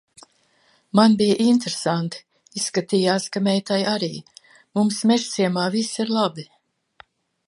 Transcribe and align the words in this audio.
Man 0.99 1.17
bija 1.17 1.35
interesanti, 1.43 2.23
izskatījās, 2.61 3.27
ka 3.35 3.43
meitai 3.49 3.79
arī. 3.93 4.11
Mums 4.79 5.03
Mežciemā 5.13 5.67
viss 5.77 6.01
ir 6.05 6.15
labi. 6.19 6.47